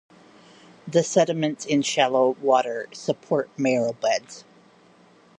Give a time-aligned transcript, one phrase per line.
[0.87, 4.43] The sediments in shallow water support Maerl beds.